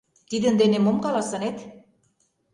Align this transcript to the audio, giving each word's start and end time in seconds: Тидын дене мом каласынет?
Тидын 0.29 0.53
дене 0.61 0.77
мом 0.81 0.97
каласынет? 1.05 1.57